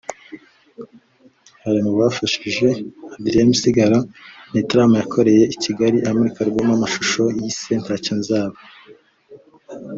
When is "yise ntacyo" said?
7.39-8.13